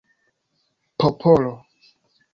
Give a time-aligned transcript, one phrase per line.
[0.99, 1.53] popolo